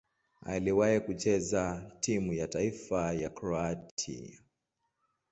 Aliwahi 0.45 0.99
kucheza 0.99 1.91
timu 1.99 2.33
ya 2.33 2.47
taifa 2.47 3.13
ya 3.13 3.29
Kroatia. 3.29 4.39